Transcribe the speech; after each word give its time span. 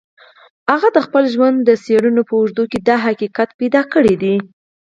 هغه 0.71 0.87
د 0.95 0.97
خپل 1.05 1.23
ژوند 1.33 1.57
د 1.63 1.69
څېړنو 1.83 2.21
په 2.29 2.33
اوږدو 2.39 2.63
کې 2.71 2.79
دا 2.87 2.95
حقیقت 3.05 3.49
موندلی 3.59 4.15
دی 4.21 4.35